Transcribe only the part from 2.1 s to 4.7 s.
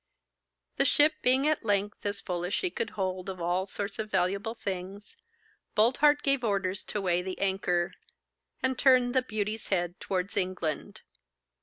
full as she could hold of all sorts of valuable